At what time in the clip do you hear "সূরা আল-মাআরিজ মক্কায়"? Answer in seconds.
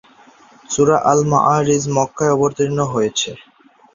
0.69-2.33